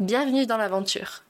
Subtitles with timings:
[0.00, 1.22] Bienvenue dans l'aventure.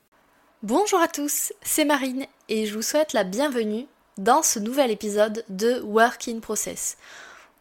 [0.62, 5.44] Bonjour à tous, c'est Marine et je vous souhaite la bienvenue dans ce nouvel épisode
[5.50, 6.96] de Work in Process.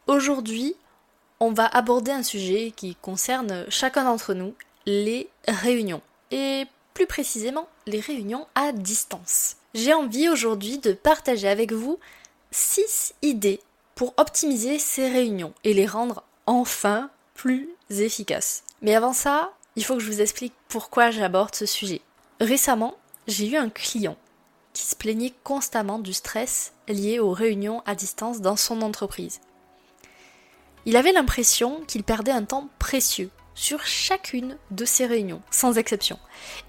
[0.07, 0.77] Aujourd'hui,
[1.41, 4.55] on va aborder un sujet qui concerne chacun d'entre nous,
[4.85, 6.01] les réunions.
[6.31, 9.57] Et plus précisément, les réunions à distance.
[9.73, 11.99] J'ai envie aujourd'hui de partager avec vous
[12.51, 13.59] 6 idées
[13.95, 18.63] pour optimiser ces réunions et les rendre enfin plus efficaces.
[18.81, 22.01] Mais avant ça, il faut que je vous explique pourquoi j'aborde ce sujet.
[22.39, 22.95] Récemment,
[23.27, 24.17] j'ai eu un client
[24.73, 29.39] qui se plaignait constamment du stress lié aux réunions à distance dans son entreprise.
[30.85, 36.19] Il avait l'impression qu'il perdait un temps précieux sur chacune de ses réunions, sans exception.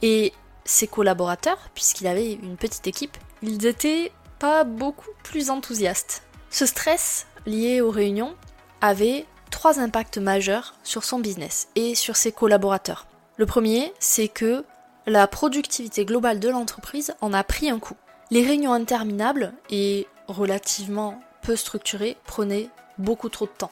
[0.03, 0.33] Et
[0.65, 6.23] ses collaborateurs, puisqu'il avait une petite équipe, ils étaient pas beaucoup plus enthousiastes.
[6.51, 8.37] Ce stress lié aux réunions
[8.81, 13.07] avait trois impacts majeurs sur son business et sur ses collaborateurs.
[13.37, 14.65] Le premier, c'est que
[15.07, 17.95] la productivité globale de l'entreprise en a pris un coup.
[18.33, 23.71] Les réunions interminables et relativement peu structurées prenaient beaucoup trop de temps.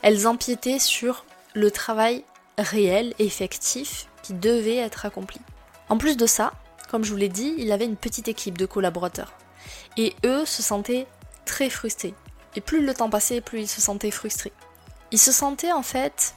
[0.00, 2.24] Elles empiétaient sur le travail
[2.56, 5.42] réel, effectif, qui devait être accompli.
[5.90, 6.54] En plus de ça,
[6.90, 9.34] comme je vous l'ai dit, il avait une petite équipe de collaborateurs.
[9.98, 11.06] Et eux se sentaient
[11.44, 12.14] très frustrés.
[12.56, 14.52] Et plus le temps passait, plus ils se sentaient frustrés.
[15.12, 16.34] Ils se sentaient en fait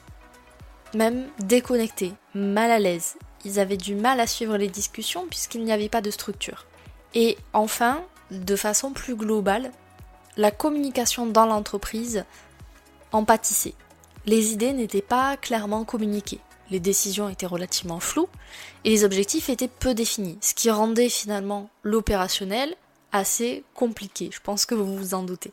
[0.94, 3.16] même déconnectés, mal à l'aise.
[3.44, 6.66] Ils avaient du mal à suivre les discussions puisqu'il n'y avait pas de structure.
[7.14, 9.70] Et enfin, de façon plus globale,
[10.36, 12.24] la communication dans l'entreprise
[13.12, 13.74] en pâtissait.
[14.26, 16.40] Les idées n'étaient pas clairement communiquées.
[16.70, 18.28] Les décisions étaient relativement floues
[18.84, 22.74] et les objectifs étaient peu définis, ce qui rendait finalement l'opérationnel
[23.12, 24.30] assez compliqué.
[24.32, 25.52] Je pense que vous vous en doutez.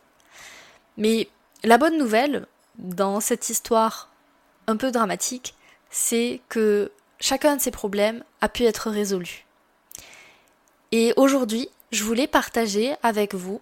[0.98, 1.28] Mais
[1.64, 2.48] la bonne nouvelle,
[2.82, 4.10] dans cette histoire
[4.68, 5.56] un peu dramatique,
[5.90, 9.46] c'est que chacun de ces problèmes a pu être résolu.
[10.92, 13.62] Et aujourd'hui, je voulais partager avec vous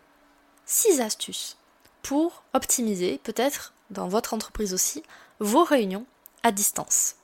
[0.66, 1.58] six astuces
[2.02, 5.04] pour optimiser, peut-être dans votre entreprise aussi,
[5.40, 6.06] vos réunions
[6.44, 7.16] à distance.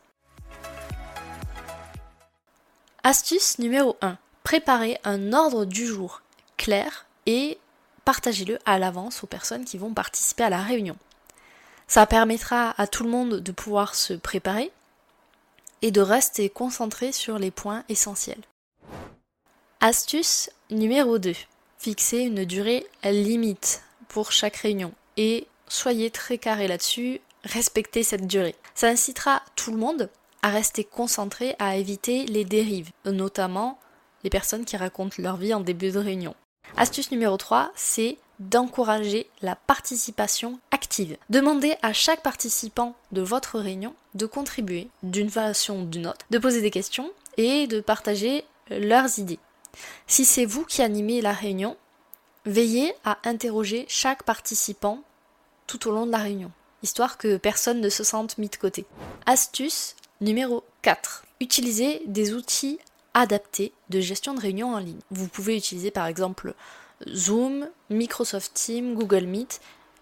[3.04, 4.18] Astuce numéro 1.
[4.44, 6.22] Préparez un ordre du jour
[6.58, 7.60] clair et
[8.04, 10.98] partagez-le à l'avance aux personnes qui vont participer à la réunion.
[11.88, 14.72] Ça permettra à tout le monde de pouvoir se préparer
[15.82, 18.42] et de rester concentré sur les points essentiels.
[19.82, 21.34] Astuce numéro 2.
[21.78, 28.56] Fixez une durée limite pour chaque réunion et soyez très carré là-dessus, respectez cette durée.
[28.74, 30.10] Ça incitera tout le monde
[30.42, 33.80] à rester concentré, à éviter les dérives, notamment
[34.24, 36.36] les personnes qui racontent leur vie en début de réunion.
[36.78, 40.60] Astuce numéro 3, c'est d'encourager la participation
[41.30, 46.38] Demandez à chaque participant de votre réunion de contribuer d'une façon ou d'une autre, de
[46.38, 49.40] poser des questions et de partager leurs idées.
[50.08, 51.76] Si c'est vous qui animez la réunion,
[52.46, 55.02] veillez à interroger chaque participant
[55.68, 56.52] tout au long de la réunion,
[56.84, 58.86] histoire que personne ne se sente mis de côté.
[59.26, 61.26] Astuce numéro 4.
[61.42, 62.80] Utilisez des outils
[63.14, 65.00] adaptés de gestion de réunion en ligne.
[65.10, 66.54] Vous pouvez utiliser par exemple
[67.14, 69.60] Zoom, Microsoft Teams, Google Meet,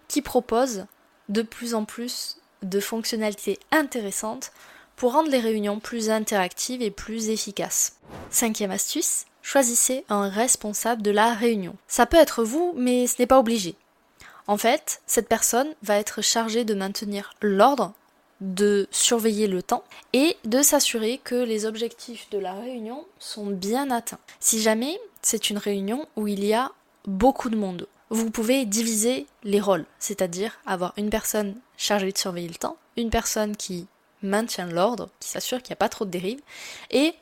[0.07, 0.85] qui proposent
[1.29, 4.51] de plus en plus de fonctionnalités intéressantes
[4.95, 7.97] pour rendre les réunions plus interactives et plus efficaces.
[8.29, 11.75] Cinquième astuce, choisissez un responsable de la réunion.
[11.87, 13.75] Ça peut être vous, mais ce n'est pas obligé.
[14.47, 17.93] En fait, cette personne va être chargée de maintenir l'ordre,
[18.41, 23.89] de surveiller le temps et de s'assurer que les objectifs de la réunion sont bien
[23.89, 24.19] atteints.
[24.39, 26.71] Si jamais c'est une réunion où il y a
[27.05, 27.87] beaucoup de monde.
[28.09, 33.09] Vous pouvez diviser les rôles, c'est-à-dire avoir une personne chargée de surveiller le temps, une
[33.09, 33.87] personne qui
[34.21, 36.41] maintient l'ordre, qui s'assure qu'il n'y a pas trop de dérives,
[36.91, 37.13] et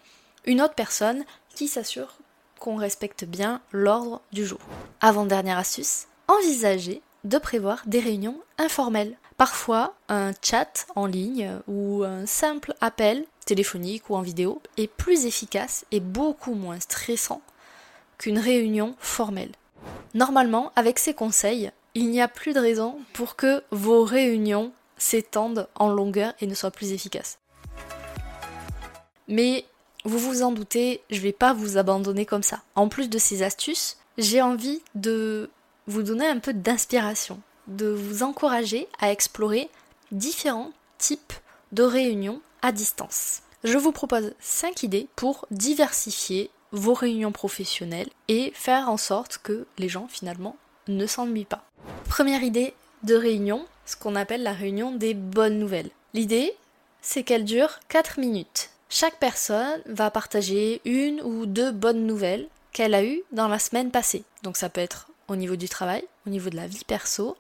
[0.45, 1.23] une autre personne
[1.55, 2.17] qui s'assure
[2.59, 4.59] qu'on respecte bien l'ordre du jour.
[5.01, 9.17] Avant-dernière astuce, envisagez de prévoir des réunions informelles.
[9.37, 15.25] Parfois, un chat en ligne ou un simple appel téléphonique ou en vidéo est plus
[15.25, 17.41] efficace et beaucoup moins stressant
[18.17, 19.51] qu'une réunion formelle.
[20.13, 25.67] Normalement, avec ces conseils, il n'y a plus de raison pour que vos réunions s'étendent
[25.75, 27.39] en longueur et ne soient plus efficaces.
[29.27, 29.65] Mais
[30.03, 32.61] vous vous en doutez, je vais pas vous abandonner comme ça.
[32.75, 35.49] En plus de ces astuces, j'ai envie de
[35.87, 39.69] vous donner un peu d'inspiration, de vous encourager à explorer
[40.11, 41.33] différents types
[41.71, 43.41] de réunions à distance.
[43.63, 49.65] Je vous propose 5 idées pour diversifier vos réunions professionnelles et faire en sorte que
[49.77, 50.55] les gens finalement
[50.87, 51.63] ne s'ennuient pas.
[52.09, 52.73] Première idée
[53.03, 55.89] de réunion, ce qu'on appelle la réunion des bonnes nouvelles.
[56.13, 56.53] L'idée,
[57.01, 58.69] c'est qu'elle dure 4 minutes.
[58.89, 63.91] Chaque personne va partager une ou deux bonnes nouvelles qu'elle a eues dans la semaine
[63.91, 64.23] passée.
[64.43, 67.37] Donc ça peut être au niveau du travail, au niveau de la vie perso,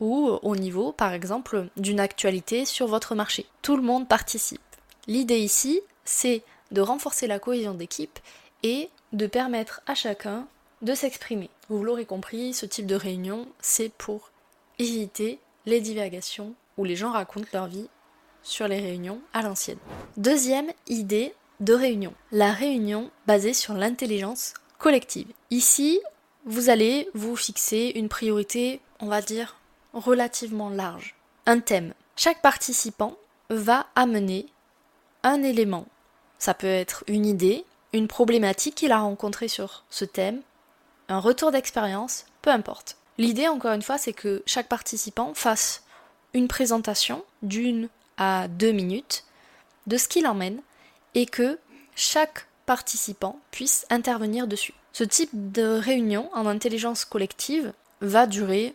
[0.00, 3.46] ou au niveau, par exemple, d'une actualité sur votre marché.
[3.62, 4.60] Tout le monde participe.
[5.06, 8.18] L'idée ici, c'est de renforcer la cohésion d'équipe
[8.64, 10.48] et de permettre à chacun
[10.82, 11.50] de s'exprimer.
[11.68, 14.30] Vous l'aurez compris, ce type de réunion, c'est pour
[14.80, 17.88] éviter les divagations où les gens racontent leur vie
[18.42, 19.78] sur les réunions à l'ancienne.
[20.16, 25.28] Deuxième idée de réunion, la réunion basée sur l'intelligence collective.
[25.50, 26.00] Ici,
[26.44, 29.56] vous allez vous fixer une priorité, on va dire,
[29.92, 31.14] relativement large.
[31.46, 31.94] Un thème.
[32.16, 33.16] Chaque participant
[33.48, 34.46] va amener
[35.22, 35.86] un élément.
[36.38, 37.64] Ça peut être une idée,
[37.94, 40.42] une problématique qu'il a rencontrée sur ce thème,
[41.08, 42.96] un retour d'expérience, peu importe.
[43.18, 45.84] L'idée, encore une fois, c'est que chaque participant fasse
[46.34, 49.24] une présentation d'une à deux minutes
[49.86, 50.60] de ce qu'il emmène
[51.14, 51.58] et que
[51.94, 54.74] chaque participant puisse intervenir dessus.
[54.92, 58.74] Ce type de réunion en intelligence collective va durer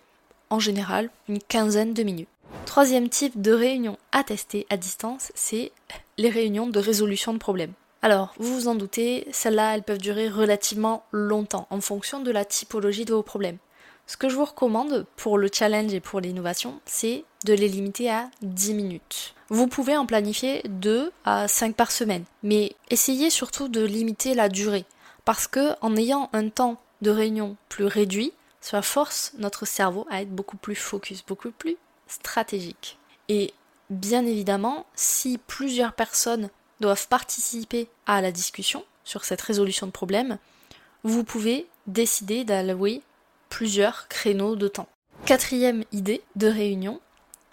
[0.50, 2.30] en général une quinzaine de minutes.
[2.66, 5.74] Troisième type de réunion à tester à distance, c'est
[6.18, 7.74] les réunions de résolution de problèmes.
[8.02, 12.46] Alors, vous vous en doutez, celles-là, elles peuvent durer relativement longtemps en fonction de la
[12.46, 13.58] typologie de vos problèmes.
[14.08, 18.10] Ce que je vous recommande pour le challenge et pour l'innovation, c'est de les limiter
[18.10, 19.36] à 10 minutes.
[19.50, 24.48] Vous pouvez en planifier 2 à 5 par semaine, mais essayez surtout de limiter la
[24.48, 24.86] durée,
[25.26, 28.32] parce que en ayant un temps de réunion plus réduit,
[28.62, 31.76] cela force notre cerveau à être beaucoup plus focus, beaucoup plus
[32.08, 32.98] stratégique.
[33.28, 33.54] Et
[33.90, 36.50] bien évidemment, si plusieurs personnes
[36.80, 40.38] doivent participer à la discussion sur cette résolution de problème,
[41.04, 43.02] vous pouvez décider d'allouer
[43.50, 44.90] plusieurs créneaux de temps.
[45.26, 47.02] Quatrième idée de réunion,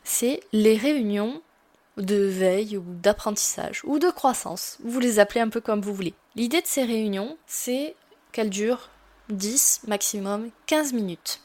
[0.05, 1.43] c'est les réunions
[1.97, 4.79] de veille ou d'apprentissage ou de croissance.
[4.85, 6.15] Vous les appelez un peu comme vous voulez.
[6.35, 7.95] L'idée de ces réunions, c'est
[8.33, 8.91] qu'elles durent
[9.31, 11.41] 10, maximum 15 minutes.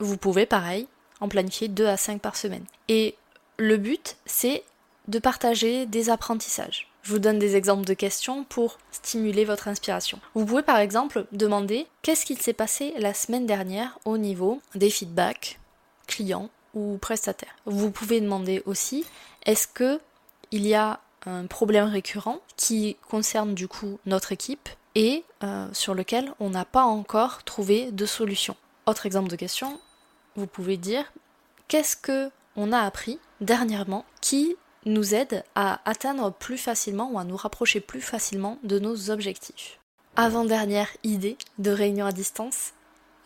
[0.00, 0.88] Vous pouvez, pareil,
[1.20, 2.64] en planifier 2 à 5 par semaine.
[2.88, 3.16] Et
[3.58, 4.64] le but, c'est
[5.08, 6.91] de partager des apprentissages.
[7.02, 10.20] Je vous donne des exemples de questions pour stimuler votre inspiration.
[10.34, 14.88] Vous pouvez par exemple demander qu'est-ce qu'il s'est passé la semaine dernière au niveau des
[14.88, 15.58] feedbacks
[16.06, 17.56] clients ou prestataires?
[17.66, 19.04] Vous pouvez demander aussi
[19.44, 20.00] est-ce que
[20.52, 25.94] il y a un problème récurrent qui concerne du coup notre équipe et euh, sur
[25.94, 28.54] lequel on n'a pas encore trouvé de solution?
[28.86, 29.80] Autre exemple de question,
[30.36, 31.12] vous pouvez dire
[31.66, 37.24] qu'est-ce que on a appris dernièrement qui nous aide à atteindre plus facilement ou à
[37.24, 39.78] nous rapprocher plus facilement de nos objectifs.
[40.16, 42.72] Avant-dernière idée de réunion à distance,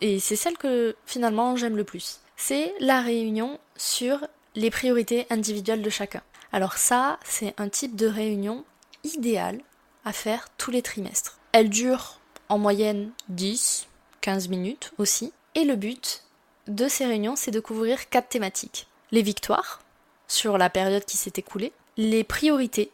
[0.01, 4.25] et c'est celle que finalement j'aime le plus, c'est la réunion sur
[4.55, 6.21] les priorités individuelles de chacun.
[6.51, 8.63] Alors ça, c'est un type de réunion
[9.03, 9.59] idéal
[10.05, 11.39] à faire tous les trimestres.
[11.51, 12.19] Elle dure
[12.49, 13.87] en moyenne 10,
[14.21, 16.23] 15 minutes aussi, et le but
[16.67, 18.87] de ces réunions, c'est de couvrir quatre thématiques.
[19.11, 19.81] Les victoires,
[20.27, 22.91] sur la période qui s'est écoulée, les priorités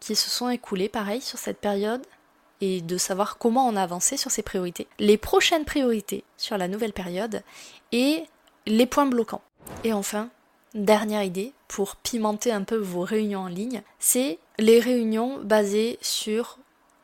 [0.00, 2.02] qui se sont écoulées, pareil, sur cette période,
[2.60, 6.68] et de savoir comment on a avancé sur ces priorités, les prochaines priorités sur la
[6.68, 7.42] nouvelle période,
[7.92, 8.24] et
[8.66, 9.42] les points bloquants.
[9.84, 10.28] Et enfin,
[10.74, 16.58] dernière idée, pour pimenter un peu vos réunions en ligne, c'est les réunions basées sur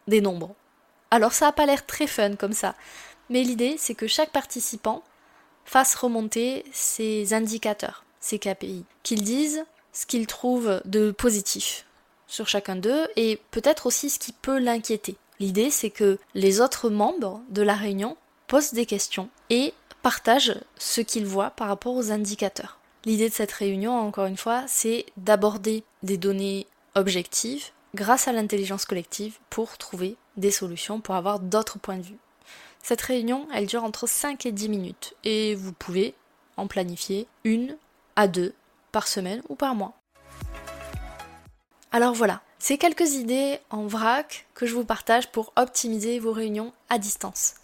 [0.07, 0.55] des nombres.
[1.11, 2.75] Alors ça n'a pas l'air très fun comme ça,
[3.31, 5.03] mais l'idée c'est que chaque participant
[5.65, 11.87] fasse remonter ses indicateurs ces KPI, qu'ils disent ce qu'ils trouvent de positif
[12.27, 15.17] sur chacun d'eux et peut-être aussi ce qui peut l'inquiéter.
[15.41, 21.01] L'idée c'est que les autres membres de la réunion posent des questions et partagent ce
[21.01, 22.79] qu'ils voient par rapport aux indicateurs.
[23.05, 28.85] L'idée de cette réunion, encore une fois, c'est d'aborder des données objectives grâce à l'intelligence
[28.85, 32.19] collective pour trouver des solutions, pour avoir d'autres points de vue.
[32.83, 36.15] Cette réunion, elle dure entre 5 et 10 minutes et vous pouvez
[36.57, 37.77] en planifier une
[38.19, 38.53] à deux
[38.91, 39.95] par semaine ou par mois.
[41.93, 46.73] Alors voilà, c'est quelques idées en vrac que je vous partage pour optimiser vos réunions
[46.91, 47.55] à distance.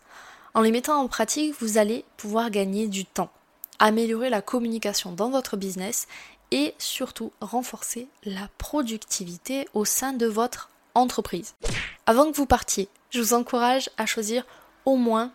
[0.55, 3.31] En les mettant en pratique, vous allez pouvoir gagner du temps,
[3.81, 6.07] améliorer la communication dans votre business
[6.53, 11.57] et surtout renforcer la productivité au sein de votre entreprise.
[12.07, 14.47] Avant que vous partiez, je vous encourage à choisir
[14.85, 15.33] au moins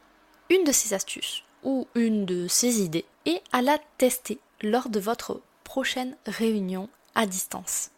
[0.49, 4.99] une de ces astuces ou une de ces idées et à la tester lors de
[4.99, 7.91] votre prochaine réunion à distance.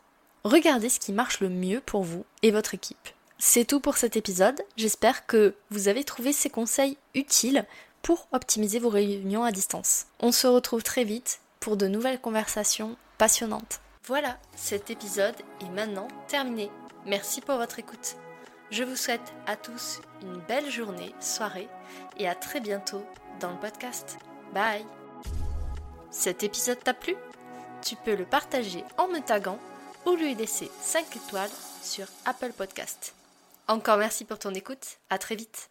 [0.44, 3.10] Regardez ce qui marche le mieux pour vous et votre équipe.
[3.38, 4.62] C'est tout pour cet épisode.
[4.78, 7.66] J'espère que vous avez trouvé ces conseils utiles
[8.02, 10.06] pour optimiser vos réunions à distance.
[10.20, 13.80] On se retrouve très vite pour de nouvelles conversations passionnantes.
[14.06, 16.70] Voilà, cet épisode est maintenant terminé.
[17.06, 18.16] Merci pour votre écoute.
[18.72, 21.68] Je vous souhaite à tous une belle journée, soirée
[22.18, 23.04] et à très bientôt
[23.40, 24.18] dans le podcast.
[24.54, 25.01] Bye
[26.12, 27.16] Cet épisode t'a plu?
[27.82, 29.60] Tu peux le partager en me taguant
[30.06, 31.50] ou lui laisser 5 étoiles
[31.82, 33.16] sur Apple Podcast.
[33.68, 35.71] Encore merci pour ton écoute, à très vite